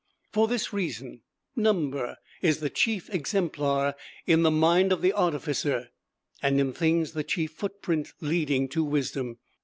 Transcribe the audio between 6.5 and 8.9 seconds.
in things the chief footprint leading to